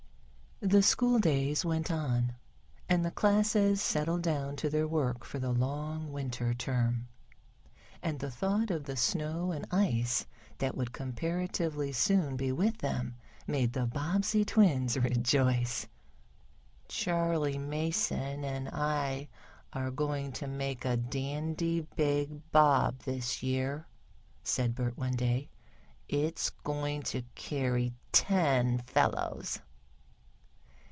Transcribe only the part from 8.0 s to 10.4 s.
And the thought of the snow and ice